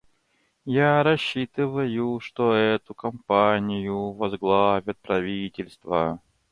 [0.65, 6.19] Я рассчитываю, что эту кампанию возглавят правительства.